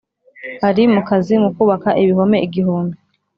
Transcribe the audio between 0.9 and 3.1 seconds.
mu kazi mu kubaka ibihome igihumbi